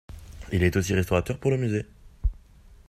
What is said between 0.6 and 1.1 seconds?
est aussi